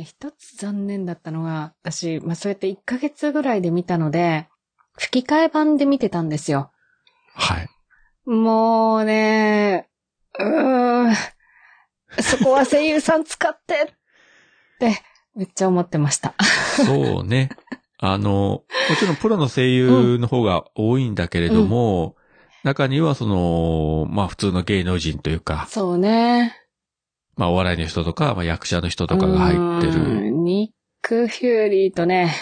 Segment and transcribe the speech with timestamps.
[0.00, 4.48] ね、一つ残念だったのが、私、まあ、そうやって1ヶ月ぐらいで見たので、
[4.98, 6.70] 吹き替え版で見てたんですよ。
[7.34, 7.68] はい。
[8.28, 9.88] もうね、
[10.38, 11.14] うーん、
[12.22, 13.94] そこは声優さん使ってっ
[14.78, 15.02] て、
[15.34, 16.34] めっちゃ思ってました。
[16.84, 17.50] そうね。
[17.98, 18.30] あの、
[18.88, 22.16] もちろんプロの声優の方が多いんだけれども、
[22.64, 26.59] 中にはその、まあ普通の芸能人というか、そうね。
[27.40, 30.30] まあお笑いの人とか、まあ役者の人とかが入ってうる。
[30.30, 32.34] んニック・フューリーとね、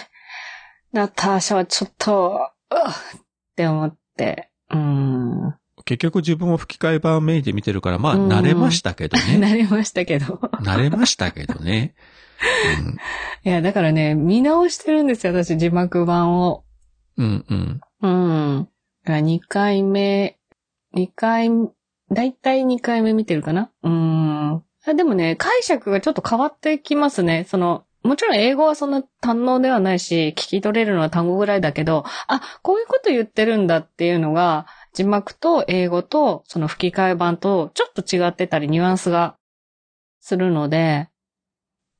[0.91, 3.21] ナターシャはちょっと、うっっ
[3.55, 5.55] て思って、うん。
[5.85, 9.37] 結局自分も吹き替え版メインで見てるから、まあうん慣れましたけどね。
[9.39, 10.35] なりましたけど。
[10.35, 11.95] 慣れましたけどね。
[13.45, 16.65] いや、だからね、見直してるんですよ、私、字幕版を。
[17.15, 18.69] うん、うん、うん。
[19.05, 20.37] 2回目、
[20.93, 21.49] 2回、
[22.11, 24.63] だいたい2回目見てるかなうん。
[24.85, 27.45] あでもね、解釈がちょっと変わってきますね。
[27.47, 39.35] その、もちろん英語はそんな堪能ではないし、聞き取れるのは単語ぐらいだけど、あ、こういうこと言ってるんだっていうのが、字幕と英語とその吹き替え版とちょっと違ってたりニュアンスが
[40.19, 41.09] するので、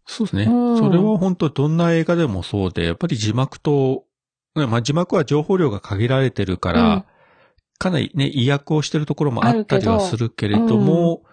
[0.05, 0.43] そうですね。
[0.45, 4.05] うんそれは本当どんな映画でもそうで、やっぱり字幕と、
[4.55, 7.05] ねまあ字幕は情報量が限られてるから、うん
[7.81, 11.23] かなりね、意訳をしてるところもあったりはするけれども、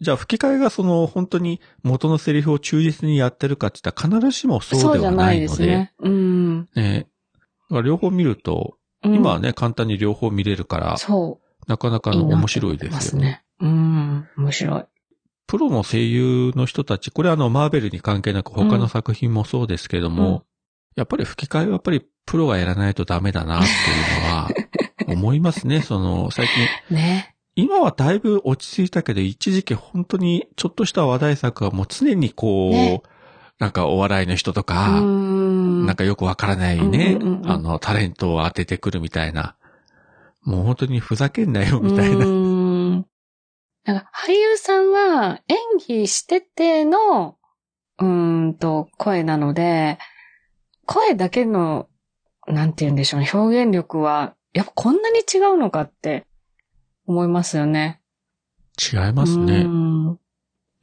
[0.00, 5.94] じゃあ吹き替えがその本当に元のセリフを忠実にやってるかって言ったら必ずしもそうではないので、ね。
[5.98, 6.68] うん。
[6.74, 7.08] ね
[7.70, 11.70] だから両方見ると、うん今はね、簡単に両方見れるから、そう。
[11.70, 13.24] なかなかの面白いで思すよね。
[13.28, 13.44] ね。
[13.60, 14.84] うん、面白い。
[15.46, 20.42] プロの声優の人たち、これはあの、マーベルに関係なく他の作品もそうですけども、うん
[20.98, 23.70] やっぱり吹き替えはやっぱりプロがやらないとダメだなってい
[24.26, 24.48] うのは
[25.06, 25.80] 思いますね。
[25.86, 26.48] その、最
[26.88, 27.36] 近、ね。
[27.60, 33.02] 今はだいぶ落ち着いたけど、一時期本当にちょっとした話題作がもう常にこう、ね
[33.58, 35.84] なんかお笑いの人とうか、ん。
[35.84, 39.56] なんかよくわからないね、うんうんうんあの、タレントを当ててくるみたいな。
[40.44, 42.24] もう本当にふざけんなよ、みたいな。
[42.24, 42.92] うん。
[43.84, 47.36] なんか俳優さんは演技してての、
[47.98, 49.98] うーんと、声なので、
[50.86, 51.88] 声だけの、
[52.46, 56.27] なんて言うんでしょうね、表現力は、やっぱこんなに違うのかって
[57.08, 58.00] 思いますよね。
[58.92, 59.62] 違いますね。
[59.62, 60.18] うん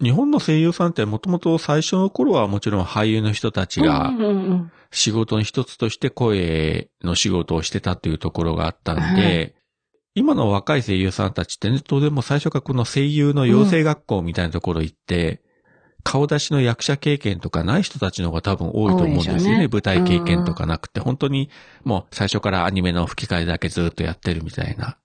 [0.01, 9.55] 日本の声優さんってもともと最初の頃はもちろん俳優の人たちがうんうんうん仕事の一つとして声の仕事をしてたっていうところがあったんで、はい
[10.17, 15.41] 今の若い声優さんたちってね、当然もう最初からこの声優の養成学校みたいなところ行って、
[16.05, 19.57] 顔出しの役者経験とかない人たちの方が多分多いと思うんですよね。
[19.57, 21.49] ね舞台経験とかなくて、本当に
[21.83, 24.97] もう最初からアニメの吹き替えだけずっとやってるみたいな。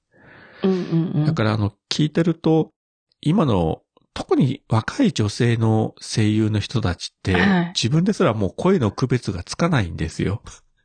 [0.91, 2.73] うんうんうんだからあの、聞いてると、
[3.21, 3.83] 今の、
[4.15, 10.43] 特に若い女性の声優の人たちって、はい自分ですらもう声の区別がつかないんですよ。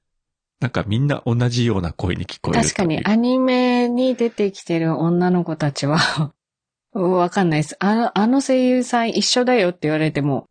[0.62, 2.64] なんかみんな同じような声に聞こえる。
[2.64, 6.34] 確かにアニメに出てきてる女の子たちは、
[6.94, 7.76] わかんないです。
[7.80, 10.48] あの、あの声優さん一緒だよって言われても、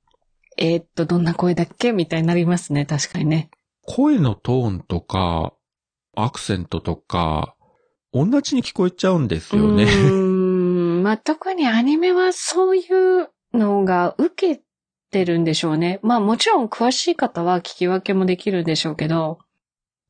[0.56, 2.84] えーっと、どんな声だっけみたいになりますね。
[2.84, 3.50] 確かにね。
[3.82, 5.54] 声のトーンとか、
[6.16, 7.53] アクセントとか、
[8.14, 9.84] 同じに聞こえちゃうんですよね。
[9.84, 9.90] うー
[11.00, 11.02] ん。
[11.02, 14.62] まあ、特にアニメはそういうのが受け
[15.10, 15.98] てるんでしょうね。
[16.02, 19.38] まあ、もちろん詳しい方は聞き分けもできるんでしょうけど。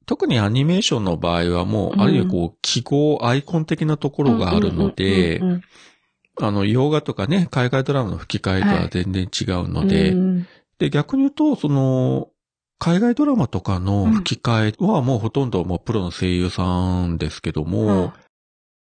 [0.06, 5.40] 特にアニメーションの場合はもう、うんあるいはこう、記号、アイコン的なところがあるので
[6.40, 10.46] あの、洋画とかね、海外ドラマの吹き替えとは全然違うのうんで、うん
[10.78, 12.28] で、逆に言うと、その、
[12.84, 18.12] 海外ドラマとかの吹き替えはもうほとんどもうプロの声優さんですけども、うん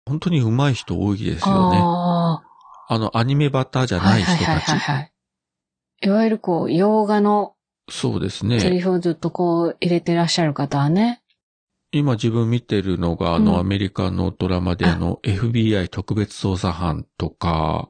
[0.09, 1.79] 本当に上手い人多いですよね。
[1.83, 2.41] あ
[2.89, 4.45] あの、アニメバターじあゃない人たち。
[4.45, 5.13] はいはいはいはいはい。
[6.05, 7.55] いわゆるこう、洋画の
[7.91, 8.71] そうですセね。
[8.71, 11.23] リフをずっとこう入れてらっしゃる方はね。
[11.91, 17.89] 今自分見てるのが、あの、うんアメリカのドラマで、ああの、FBI 特別捜査班とか、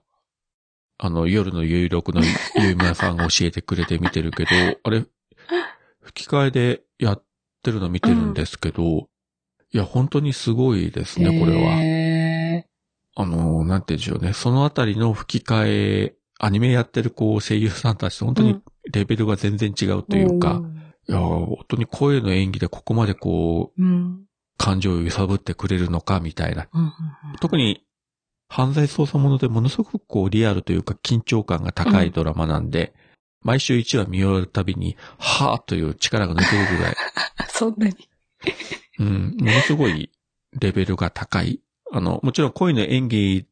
[0.96, 2.22] あの、夜の有力の
[2.62, 4.50] ゆうみやさんが教えてくれて見てるけど、
[4.82, 5.04] あれ、
[6.06, 7.24] 吹き替えでやっ
[7.62, 9.08] てるの見てるんですけど、
[9.72, 11.74] いや、本当にすごいですね、これは。
[11.82, 12.66] へ
[13.14, 14.32] あの、なんて言うんでしょうね。
[14.32, 18.62] そのあたりの吹き替え、アニメやってるこう声優さんたちと本当にうん
[18.92, 20.76] レベルが全然違うーというか、ん
[21.08, 24.22] いや、本当に声の演技でここまでこう、うん。
[24.58, 26.68] 感情を揺さぶってくれるのかみたいな。
[26.72, 26.92] うんうん
[27.40, 27.82] 特に
[28.48, 32.94] 犯罪捜査ものでものすごくこうリアルというか緊張感が高いドラマなんで、
[33.46, 36.96] 毎週1話見終わるたびに、はぁという力が抜けるぐらい、
[37.48, 37.94] そんなに。
[38.98, 40.10] うん、ものすごい
[40.58, 41.60] レベルが高い。
[41.92, 43.46] あの、もちろん声の演技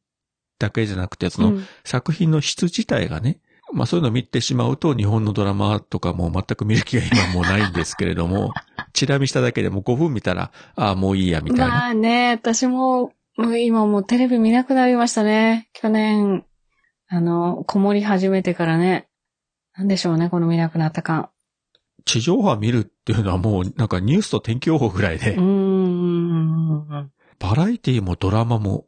[0.59, 3.39] だけじゃなくて、その、うん作品の質自体がね、
[3.73, 8.53] まあそういうのを見てしまうと日本のドラマとかも全く見る気が今もうないんですけれども、
[8.93, 11.69] チラ見しただけでもう5分見たら、ああ、もういいや、みたいな。
[11.69, 15.69] まあね、私も、もう今もうテレビ見なくなりましたね。
[15.73, 16.45] 去年、
[17.09, 19.07] あの、こもり始めてからね。
[19.77, 21.31] なんでしょうね、この見なくなった感。
[22.05, 27.11] 地上波見るっていうのはもうなんかニュースと天気予報ぐらいでうー、ん。
[27.39, 28.87] バラエティもドラマも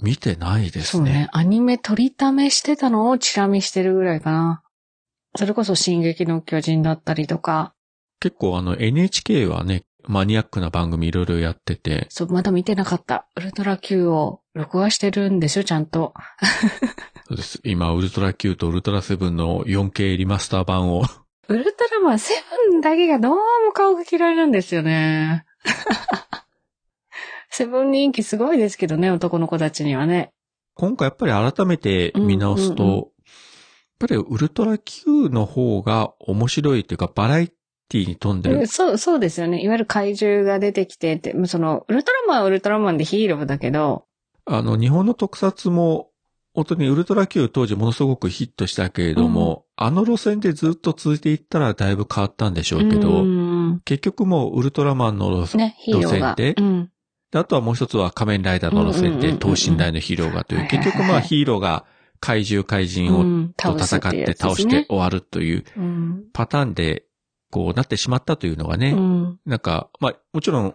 [0.00, 0.82] 見てないですね。
[0.82, 1.28] そうね。
[1.32, 4.62] アニメ取りためしてたのをチラ見してるぐらいかな。
[5.36, 7.74] それこそ進撃の巨人だったりとか。
[8.20, 13.26] 結構あの NHK はね、マニアックな番組いろいろやってて、そう、まだ見てなかった。
[13.36, 16.14] ウルトラ Q を録画してるんですよ、ちゃんと。
[17.28, 17.60] そうです。
[17.62, 21.02] 今、ウルトラ Q とウルトラセブンの 4K リマスター版を、
[21.48, 22.32] ウルトラマンセ
[22.70, 25.44] ブンだけがどうも顔が嫌いなんですよね。
[27.50, 30.32] セブン人気すごいですけどね、男の子たちにはね。
[30.72, 33.04] 今回やっぱり改めて見直すと、うんうんうん
[34.00, 38.68] やっぱりウルトラ Q の方が面白いというか、バラエティに富んでる。
[38.68, 39.60] そう、そうですよね。
[39.60, 44.06] いわゆる怪獣が出てきてって、その、ウルトラマンはウルトラマンでヒーローだけど、
[44.44, 46.07] あの、日本の特撮も、
[46.58, 53.80] 本当にウルトラ Q 当時ものすごくヒットしたけれども、あの路線でずっと続いていったらだいぶ変わったんでしょうけど、うん。
[53.84, 55.72] 結局もうウルトラマンの路線、
[56.34, 56.54] で。
[56.58, 56.90] うん。
[57.30, 61.84] であとはもう一つは仮面ライダーの路線でうんうんうんうん等身大のヒーローがという、結局まあヒーローが
[62.18, 63.54] 怪獣怪人を、うん。
[63.56, 66.24] と戦って倒して終わるといううん。
[66.32, 67.04] パターンで、
[67.52, 69.38] こうなってしまったというのがね、うん。
[69.46, 70.74] なんか、まあもちろん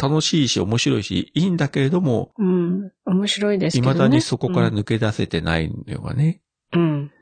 [0.00, 2.90] 楽しいし面白いしいいんだけれども、うん。
[3.06, 3.92] 面白いですけどね。
[3.92, 6.40] 未だにそこから抜け出せてないのがね、
[6.72, 7.12] うん。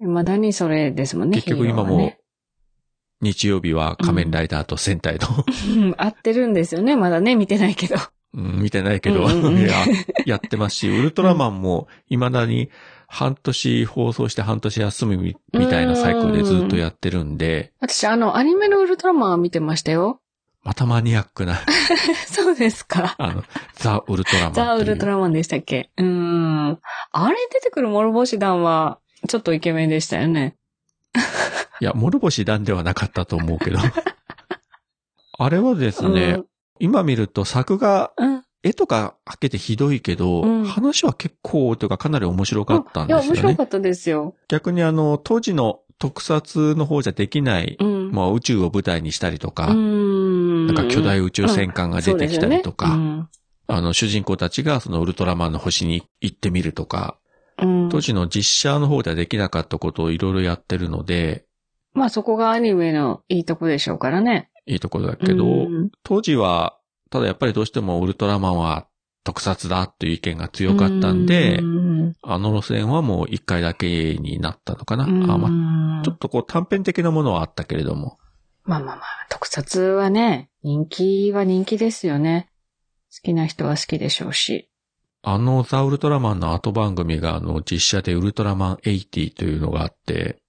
[0.00, 1.36] 未だにそれですもんね。
[1.36, 2.14] 結局今も
[3.20, 5.28] 日曜日は仮面ライダーと戦隊の、
[5.76, 6.96] うん合ってるんですよね。
[6.96, 7.96] まだね、見てないけど。
[8.34, 9.74] うん見てないけど、うんうんうんいや
[10.24, 12.70] やってますし、ウルトラマンも未だに
[13.06, 20.20] 半年放送して半年休みみみたいなサイクルでずっとやってるんで、私、あの、アニメのウルトラマンは見てましたよ。
[20.64, 21.60] またマニアックな、
[22.26, 23.16] そうですか。
[23.18, 23.42] あの、
[23.74, 24.52] ザ・ウルトラマン。
[24.52, 25.90] ザ・ウルトラマンでしたっけ？
[25.96, 26.78] うーん。
[27.10, 28.98] あれ出てくる諸星団は、
[29.28, 30.56] ちょっとイケメンでしたよね。
[31.80, 33.78] いや、諸星団ではなかったと思うけど。
[35.38, 36.40] あれはですね、
[36.78, 38.34] 今見ると作画、うん。
[38.34, 38.42] うん。
[38.64, 43.62] 絵とかはけてひどいけど、うん話は結構というかかなり面白かったんいや、ですよね面白か。
[43.64, 44.36] ったですよ。
[44.46, 48.01] 逆にあの、当時の特撮の方じゃできない、うん。
[48.12, 49.74] まあ宇宙を舞台にしたりとか。
[49.74, 53.28] なんか巨大宇宙戦艦が出てきたりとか、うん
[53.68, 57.16] あの主人公たちがそのウルトラマンの星に行ってみるとか、
[57.58, 57.88] うん。
[57.88, 61.46] 当時の実写の方ではできなかったことをいろいろやってるので、
[61.94, 64.50] まあそこがアニメのいいとこでしょうからね。
[64.66, 66.76] いいところだけど、うん当時は、
[67.08, 68.88] ただやっぱりどうしてもウルトラマンは
[69.24, 71.92] 特撮だという意見が強かったんで、うん
[72.22, 75.06] あの路線はもう一回だけになったのかな。
[75.06, 78.18] まあ、ちょっとこう短編的なものはあったけれども、
[78.64, 82.50] まあまあまあ、特撮はね、人気は人気ですよね。
[83.12, 84.68] 好きな人は好きでしょうし。
[85.22, 90.42] あのザ・ウルトラマンの後番組があの実写でウルトラマン80というのがあって、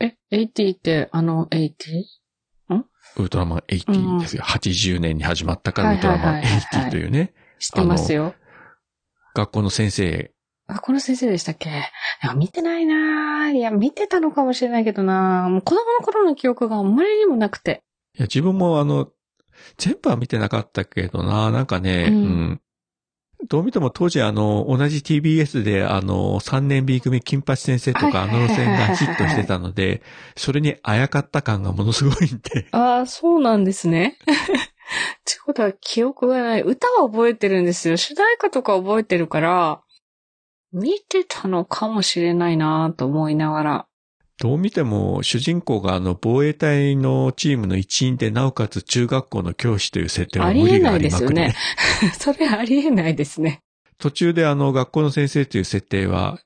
[0.00, 2.04] え、80ってあの 80?
[3.16, 4.42] ウルトラマン80ですよ。
[4.42, 8.34] 80年に始まったからウルトラマンはいはいはいはい80というね、知ってますよ。
[9.34, 10.32] 学校の先生、
[10.66, 11.68] あ、この先生でしたっけ？
[11.70, 11.72] い
[12.26, 17.82] や、見てないなぁいや、見てたのかもしれないけどなぁもう子供の頃の記憶があんまりにもなくて。
[18.18, 19.08] いや自分もあの、
[19.78, 22.24] 全部は見てなかったけどな、なんかね、ううん。
[22.52, 22.60] ん。
[23.48, 30.02] どう見ても当時あの、同じ TBS であの、3年 B 組金八先生とかあの路線がヒットしてたので、
[30.36, 34.16] それにあやかった感がものすごいんで、ああ、そうなんですね。
[35.18, 36.62] ってことは記憶がない。
[36.62, 37.96] 歌は覚えてるんですよ。
[37.96, 39.82] 主題歌とか覚えてるから、
[40.72, 43.86] 見てたのかもしれないなぁと思いながら。
[44.38, 51.54] どう見ても主人公があの、防衛隊のチームの一員で、なおかつ中学校の教師という設定は無理がありまくり、ありえない
[52.18, 53.60] それありえないですね。
[53.98, 56.40] 途中であの、学校の先生という設定は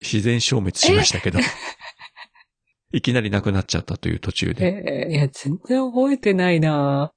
[0.00, 1.40] 自然消滅しましたけど、
[2.92, 4.66] いきなりなくなっちゃったという途中で。
[4.86, 7.13] えーいや、全然覚えてないなぁ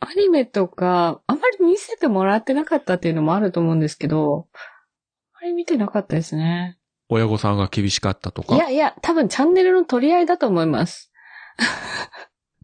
[0.00, 4.48] アニメとか、あまり見せてもらってなかったっていうのもあると思うんですけど、
[5.34, 6.78] あれ見てなかったですね。
[7.08, 8.56] 親御さんが厳しかったとか？
[8.56, 11.12] いやいや、多分チャンネルの取り合いだと思います。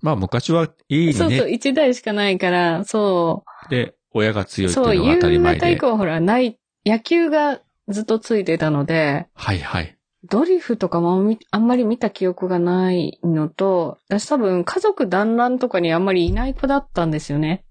[0.02, 1.52] まあ昔はいいそうそう、ね。
[1.52, 3.70] 一台しかないから、そう。
[3.70, 5.60] で、親が強いってそ、いううのが当たり夕前で。
[5.60, 9.95] 方以降ほら、ない、野球がずっとついてたので、はいはい。
[10.24, 17.64] ドリフとかもみあんまり見た記憶がないのと、私多分家族団らんとかにあんまりいない子だったんですよね。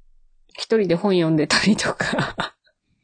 [0.57, 2.55] 一人で本読んでたりとか。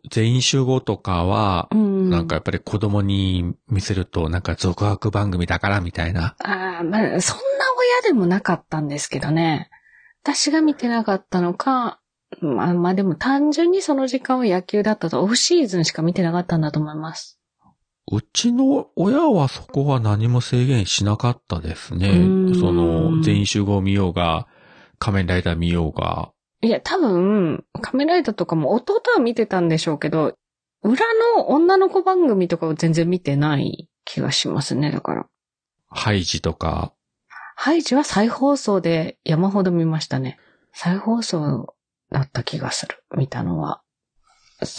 [0.09, 2.09] 全員集合とかは、うん。
[2.09, 6.35] なんかやっぱり子供に見せると、なんか続学番組だからみたいな。
[6.39, 7.43] ああ、まあ、そんな
[8.03, 9.69] 親でもなかったんですけどね。
[10.23, 11.99] 私が見てなかったのか、
[12.39, 17.40] まあまあでも単純にその時間は野球だったと、オフシーズンしか見てなかったんだと思います。
[18.11, 22.55] うちの親はそこは何も制限しなかったですねうん。
[22.55, 24.47] その、全員集合見ようが、
[24.99, 26.31] 仮面ライダー見ようが。
[26.61, 30.35] いや、多分、カメライダーとかも弟は見てたんでしょうけど、
[30.83, 31.05] 裏
[31.37, 35.27] の女の子番組とかを全然見てない気がしますね、だから。
[35.87, 36.93] ハイジとか、
[37.55, 40.37] ハイジは再放送で山ほど見ましたね。
[40.73, 41.75] 再放送
[42.11, 43.80] だった気がする、見たのは。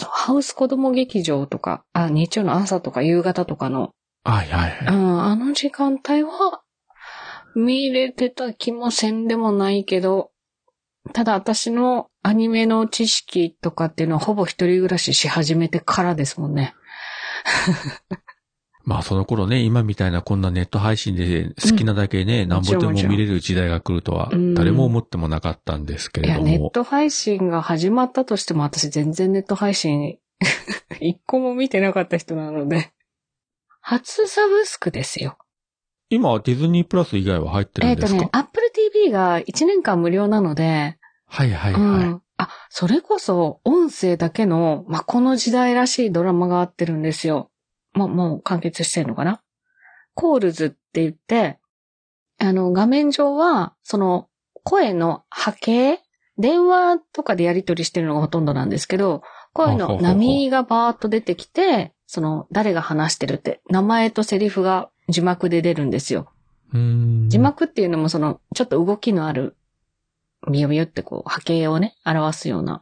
[0.09, 3.91] ハウス子供劇場とか、あ、日曜の朝とか夕方とかの、
[4.23, 4.95] はいはいはい。
[4.95, 6.61] うん、あの時間帯は、
[7.55, 10.31] 見れてた気もせんでもないけど、
[11.11, 16.73] ただ私のアニメの知識とかっていうのはほぼ一人暮らしし始めてからですもんね。
[18.83, 26.47] まあその頃ね、今みたいなこんなネット配信で好きなだけね、なんぼでも見れる時代が来るとはうん誰も思ってもなかったんですけいや、れども。
[26.47, 30.17] ネット配信が始まったとしても私全然ネット配信
[30.99, 32.91] 一個も見てなかった人なので。
[33.85, 35.37] 初サブスクですよ。
[36.09, 41.81] 今はディズニープラス以外は入ってるえっ、とんですか、ね、Apple TV が1年間無料なので、はいはいはい。
[41.81, 42.21] うん。
[42.37, 47.49] あ、それこそ音声だけの、まあ、この時代らしいドラマがあってるんですよ。
[47.93, 49.41] もう、もう完結してるのかな？
[50.15, 51.59] コールズって言って、
[52.39, 54.29] あの、画面上は、その、
[54.63, 55.99] 声の波形
[56.37, 59.21] 電話とかでやり取りしてるのがほとんどなんですけど、
[59.53, 66.31] 声の波がバーッと出てきて、その、誰が話してるって、名前とセリフが字幕で出るんですよ。
[67.27, 69.55] 字幕っていうのもその、ちょっと動きのある、
[70.51, 72.81] ビヨビヨってこう、波形をね、表すような。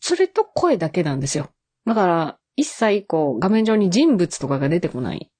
[0.00, 1.50] それと声だけなんですよ。
[1.84, 5.30] だから、一切こう、画面上に人物とかが出てこない。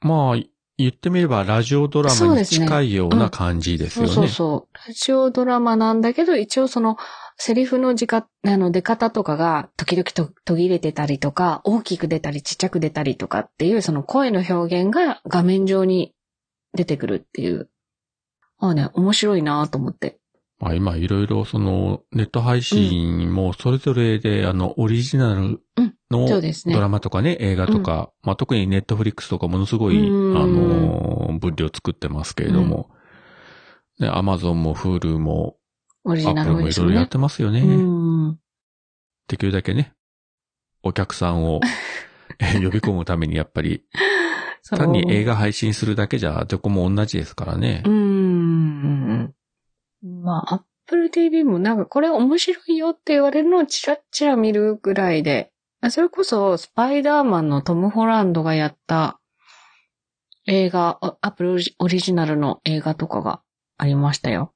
[0.00, 0.42] まあ、
[0.78, 4.12] 言ってみればラジオドラマに近いような感じですよね。
[4.12, 4.88] そうそうそう。
[4.88, 6.96] ラジオドラマなんだけど、一応その、
[7.36, 16.14] セリフの時間、あの、出方とかが、時々と途切れてたりとか、大きく出たりちっちゃく出たりとかっていう、その声の表現が画面上に
[16.72, 17.68] 出てくるっていう。
[18.58, 20.18] ああね、面白いなと思って。
[20.60, 25.62] まあ今いろいろそのネット配信もそれぞれであのオリジナル
[26.10, 32.90] のそうですねドラマとかね、映画とか、まあ特にネットフリックスとかものすごい、うんあの、分量作ってますけれども、
[33.98, 35.56] ね、アマゾンも Hulu も
[36.04, 36.72] オリジナアップルもい。
[36.74, 37.60] ろいろやってますよね。
[37.60, 37.64] う
[38.32, 38.38] ん。
[39.28, 39.92] できるだけね、
[40.82, 41.60] お客さんを
[42.40, 43.84] え呼び込むためにやっぱり、
[44.68, 47.90] 単に映画配信するだけじゃどこも同じですからねう。
[47.90, 49.34] ん。
[50.02, 59.18] まあ、Apple TV もなんかこれ面白いよって言われるのをチラッチラ見るぐらいで、あそれこそスパイダーマンのトム・ホランドがやった
[60.46, 63.40] 映画、あ Apple オリジナルの映画とかが
[63.78, 64.52] ありましたよ。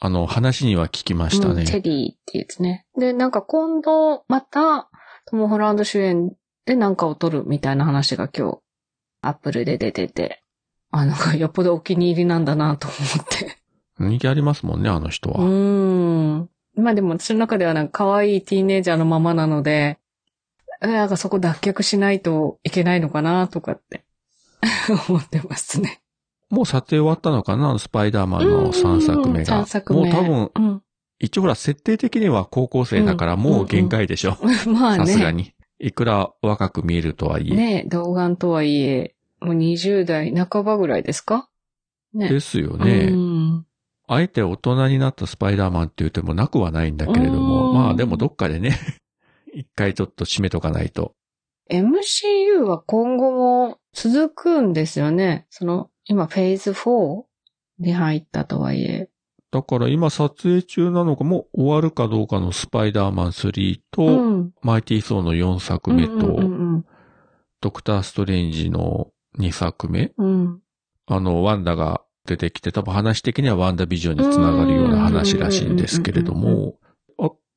[0.00, 1.62] あの、話には聞きましたね。
[1.62, 2.86] うんテディってやつね。
[2.98, 4.90] で、なんか今度また
[5.26, 6.34] トム・ホランド主演
[6.66, 8.58] でなんかを撮るみたいな話が今日、
[9.22, 10.42] Apple で出てて、
[10.90, 13.58] あ、なんかよっぽどお気に入りなんだなと思って。
[13.98, 15.44] 人気ありますもんね、あの人は。
[15.44, 16.50] うーん。
[16.76, 19.98] まあでも私の中ではなんか可愛いティーネイジャーのままなので、
[20.86, 24.04] なんかそこ脱却しないといけないのかなとかって
[25.08, 26.00] 思ってますね。
[26.50, 27.78] もう撮影終わったのかな？
[27.78, 29.64] スパイダーマンの3作目が。
[29.64, 30.00] 3作目。
[30.00, 30.82] もう多分、うん。
[31.18, 34.36] 一応ほら、設定的には高校生だからもう限界でしょ。
[34.68, 35.06] まあね。
[35.06, 35.52] さすがに。
[35.80, 37.56] いくら若く見えるとはいえ。
[37.56, 41.48] ね童顔とはいえ、もう20代半ばぐらいですか？
[42.14, 42.28] ね。
[42.28, 43.08] ですよね。
[43.10, 43.66] うん
[44.06, 48.76] あえて大人になったスパイダーマンって言ってもなくはないんだけれども、うんまあでもどっかでね、
[49.54, 51.14] 一回ちょっと締めとかないと。
[51.70, 55.46] MCU は今後も続くんですよね。
[55.50, 57.22] その、今フェーズ4
[57.78, 59.08] に入ったとはいえ。
[59.50, 64.52] だから今撮影中なのかもう終わるかどうかのスパイダーマン3と、うん。
[64.62, 66.84] マイティー・ソーの4作目と、うんうん
[67.60, 69.08] ドクター・ストレンジの
[69.38, 70.60] 2作目うんうん。
[71.06, 76.83] あの、ワンダが出てきて、多分話的にはワンダビジョンにつながるような話らしいんですけれどうんうんうんも、あ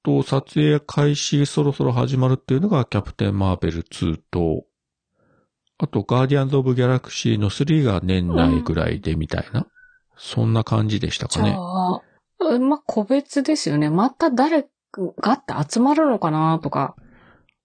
[0.07, 4.63] と、撮影開始そろそろ始まるっていうのがキャプテン・マーベル2と、
[5.79, 9.67] あと、ガーディアンズ・オブ・ギャラクシーの3が年内ぐらいでみたいな、
[10.15, 11.51] そんな感じでしたじかね。
[11.51, 12.01] ゃあ、
[12.53, 13.89] えまあ、個別ですよね。
[13.89, 16.95] また誰がって集まるのかなとか。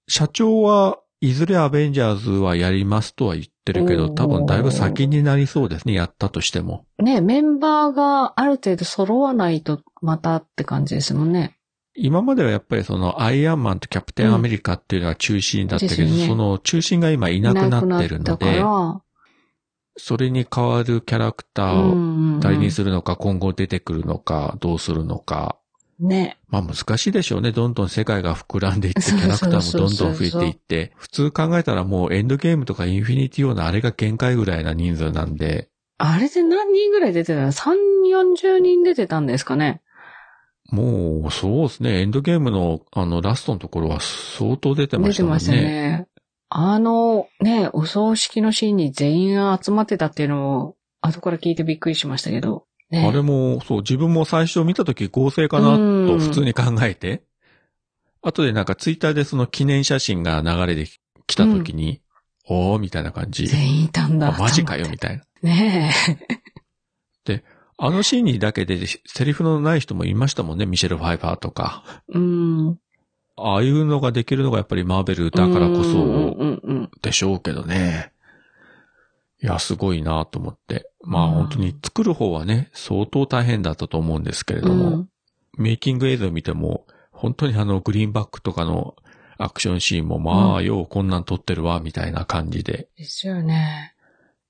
[0.08, 6.86] 社長はいずれアベンジャーズはやりますとは言ってるけど、多分だいぶ先になりそうですね、やったとしても。
[6.98, 11.56] ね、メンバーがある程度揃わないとまたって感じですもんね。
[11.94, 19.02] 今まではやっぱりそのアイアンマンとキャプテンアメリカっていうのが中心だったけど、ですよねその中心が今いなくなってるので、か
[19.96, 25.58] それに代わるキャラクタら、ーをん誰にするのか、今後出てくるのか、どうするのか。
[26.00, 26.38] ね。
[26.48, 27.52] まあ難しいでしょうね。
[27.52, 35.68] どんどん世界が膨らんでいって、キャラクターもどんどん増えていって、普通考えたらもうエンドゲームとかインフィニティ用のあれが限界ぐらいな人数なんで、
[35.98, 37.74] あれで何人ぐらい出てたの ?3、
[38.10, 39.82] 40人出てたんですかね
[40.72, 42.00] もうそうですね。
[42.00, 45.28] エンドゲームのあのラストのところは相当出てましたね。
[45.28, 46.06] 出てましたね。
[46.48, 52.64] あの、ね、お葬式のシーンに全員集まってたっていうのを、後から聞いてびっくりしましたけど。
[52.90, 57.22] ね、あれも、そう、自分も最初見たとき合成かなと普通に考えて、
[58.22, 60.90] 後でなんかツイッターでその記念写真が流れて
[61.26, 62.00] きたときに、
[62.48, 63.46] おーみたいな感じ。
[63.46, 64.34] 全員いたんだ。
[64.34, 65.24] あマジかよみたいな。
[65.42, 65.94] ね
[67.84, 71.82] あのシーンにだけでセリフのない人もいましたもんね、ミシェル・ファイバーとか。
[72.14, 72.16] え。
[72.16, 72.78] うん。
[73.36, 76.28] ああいうのができるのがやっぱりマーベルだからこそ。
[77.02, 78.12] でしょうけどね。
[79.42, 80.92] いや、すごいなと思って。
[81.04, 85.08] まあうん本当に作る方はね、相当大変だったと思うんですけれども、うん
[85.58, 88.94] メイキング映像を見ても、本当にあのグリーンバックとかの
[89.38, 92.88] アクションシーンもまあ、うんようこんなん撮ってるわ、みたいな感じで。
[92.96, 93.96] ですよね。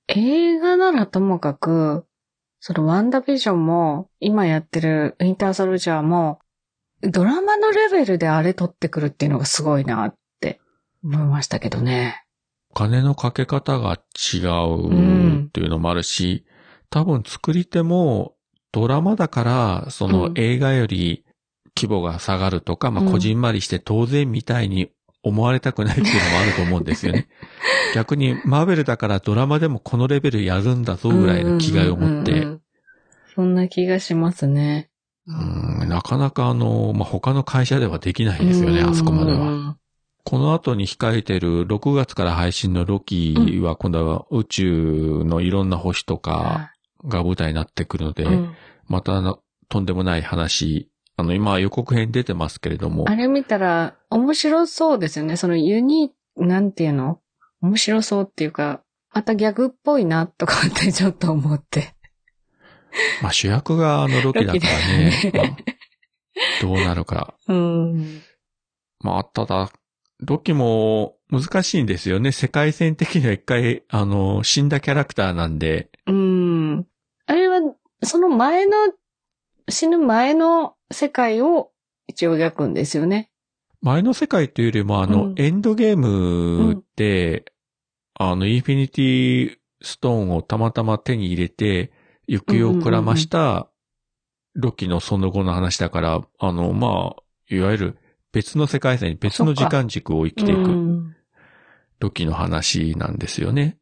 [0.08, 2.04] 映画ならともかく、
[2.64, 6.38] そのワンダービジョンも、今やってるウィンターソルジャーも、
[7.00, 10.60] ドラマのレベルであれ撮ってくるっていうのがすごいなって
[11.02, 12.24] 思いましたけどね。
[12.70, 16.46] お金のかけ方が違うっていうのもあるし、
[16.88, 18.36] 多分作り手も
[18.70, 21.24] ドラマだから、そのうん映画より
[21.76, 27.28] 規模が下がるとか、まあ、うんこじんまりして当然みたいに思われたくないっていうのもあると思うんですよね。
[27.94, 32.46] 逆にマーベルだからドラマでもこのレベルやるんだぞぐらいの気概を持って、
[33.34, 34.90] そんな気がしますね。
[35.26, 39.38] うんなかなかあの、まあ、他の会社ではできないですよね、あそこまでは。
[39.38, 39.76] は。
[40.24, 46.72] この後に控えてる6月から配信のロキは今度は宇宙のいろんな星とか
[47.04, 48.54] が舞台になってくるので、うん
[48.88, 49.22] また
[49.68, 50.90] とんでもない話、
[51.22, 55.36] あの今予告編出てますけれどもあ、れ見たら面白そうですよね。
[55.36, 57.20] そのユニー、なんていうの？
[57.60, 58.82] 面白そうっていうか、
[59.12, 61.94] またギャグっぽいなとかってちょっと思って。
[63.22, 65.46] まあ主役があのロキだからねねまあ
[66.60, 67.34] どうなるか。
[67.46, 68.20] うん。
[69.00, 69.70] まあただ、
[70.20, 72.32] ロキも難しいんですよね。
[72.32, 76.86] 世界線的には一回、あの、死んだキャラクターなんで、うん。
[77.26, 77.60] あれは、
[78.02, 78.72] その前の、
[79.68, 81.70] 死ぬ前の世界を
[82.06, 83.30] 一応描くんですよね。
[83.80, 87.52] 前の世界というよりも、あの、うんエンドゲームって、
[88.14, 91.92] あの、インフィニティストーンをたまたま手に入れて、
[92.28, 93.68] 行方をくらました、
[94.54, 97.22] ロキのその後の話だから、あの、まあ、
[97.54, 97.98] いわゆる
[98.32, 101.16] 別の世界線に別の時間軸を生きていくうん
[102.00, 103.78] ロキの話なんですよね。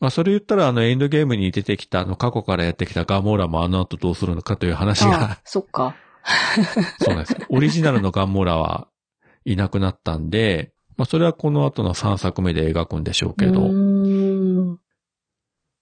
[0.00, 5.96] まあ、それ言ったら、あの、エンドゲームに出てきた、あの、過去からやってきたガモーラもあの後どうするのかという話あが、そっか。
[7.00, 7.36] そうなんです。
[7.48, 8.88] オリジナルのガンモーラは
[9.44, 13.70] いなくなったんで、まあそれはこの後の3作目で描くんでしょうけど、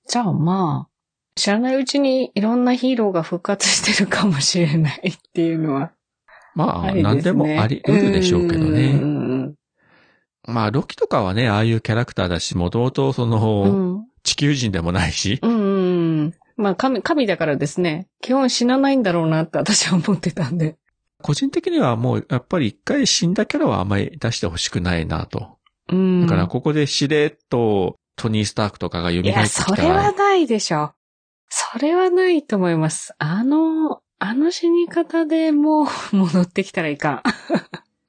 [0.09, 0.91] じゃあまあ、
[1.35, 5.93] 知らないうちにいろんなヒーローが復活してるかもしれないっていうのは
[6.55, 6.95] まあ。
[6.95, 9.55] 何でもあり得るでしょうけどうね。
[10.51, 13.69] んまあロキとかはね、ああいうキャラクターだし、もともとその、う
[14.03, 16.35] ん地球人でもないし、うんうん。
[16.57, 20.77] まあ神、神だからですね、基本死なないんだろうなって私は思ってたんで。
[21.23, 25.59] 個人的にはもうやっぱり一回死んだキャラはあんまり出してほしくないなと。
[25.89, 26.23] うん。
[26.23, 30.93] だからここでしれっとトニー・スタークとかが蘇ってきたいや、それはら、ないでしょ。
[31.49, 33.15] それはないと思います。
[33.19, 37.23] あの、あの死に方でもう戻ってきたらいかん。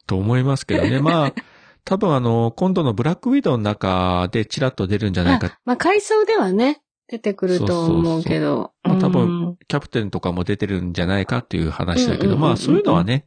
[0.07, 0.99] と思いますけどね。
[0.99, 1.33] まあ、
[1.87, 8.45] 多分あの、今度のブラックウィドウの中でチラッと出るんじゃないかまあ、回想ではね、出てくると思うけど。
[8.45, 13.25] そうそうそうまあ多分うんキャプテンとかも出てるんじゃないかっていう話だけど、うんうんうんうんまあそういうのはね、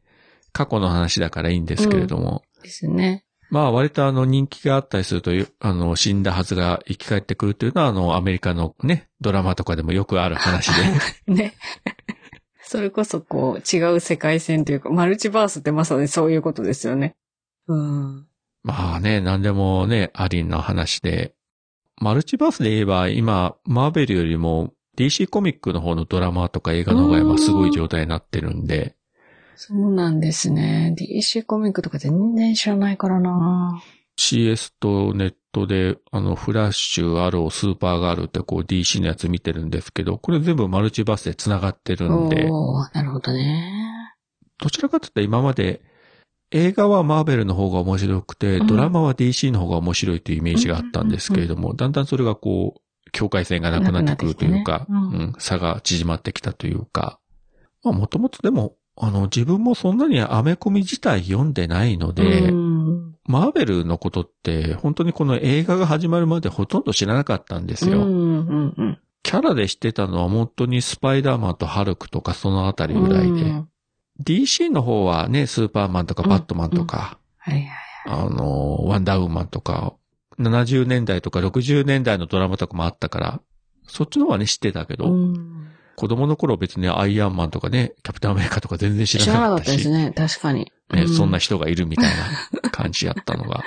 [0.53, 3.25] 過去の話だからいいんですけれども、ですね。
[3.49, 10.70] まあ割とあの人気があったりすると、あの死んだはずが生き返ってくるというのはあのアメリカのね、ドラマとかでもよくある話
[11.27, 11.33] で。
[11.33, 11.55] ね。
[12.62, 17.16] それこそこう、違う世界線というか、マルチバースってまさにそういうことですよね。
[17.66, 18.27] うん。
[18.62, 21.35] まあね、何でもね、ありな話で。
[21.96, 28.96] マルチバースで言えば今、マーベルよりも DC コミックの方のドラマとか映画の方が今すごい状態になってるんで、
[29.57, 30.94] そうなんですね。
[30.99, 33.83] DC コミックとか全然知らないからな
[34.18, 43.90] CS とネットで、あの、フラッシュ、アロー、スーパーガールってこう DC のやつ見てるんですけど、これ全部マルチバースで繋がってるんで、おー、なるほどね。
[44.59, 45.83] どちらかというと今まで
[46.53, 48.67] 映画はマーベルの方が面白くて、うん。
[48.67, 57.19] ドラマは DC の方が面白いというイメージがあったんですけれども、だんだんそれがこう、境界線がなくなってくるというか、うん、差が縮まってきたというか、
[57.83, 63.15] まあもともとでも、あの、自分もそんなにアメコミ自体読んでないので、うん。
[63.27, 68.05] マーベルのことって本当にこの映画が始まるまでほとんど知らなかったんですよ。
[68.05, 68.99] うんうんうん。
[69.23, 73.69] キャラで知ってたのは本当にスパイダーマンとハルクとかそのあたりぐらいで、うん
[74.22, 77.68] DC の方はね、スーパーマンとかバットマンとか、はいはい。
[78.06, 79.94] あの、ワンダーウーマンとか、
[80.38, 83.40] 70年代とか60年代のドラマとかもあったから、
[83.87, 85.66] そっちの方はね、知ってたけど、うん
[86.00, 90.12] 子供の頃別にアイアンマンとかね、キャプテンアメリカとか全然知知らなからなかったし、ったですね。
[90.16, 90.72] 確かに。
[90.94, 92.11] ね、うそんな人がいるみたい
[92.62, 93.62] な 感じやったのが、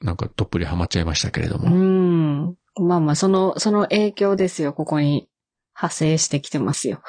[0.00, 1.68] なんかどっぷりハマっちゃいましたけれどうも。
[1.68, 2.54] ん。
[2.76, 4.72] まあまあ、その、その影響ですよ。
[4.72, 5.28] ここに
[5.76, 7.02] 派生してきてますよ。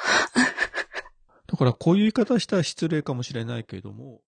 [1.52, 4.22] だからこういう言い方したら失礼かもしれないけれども、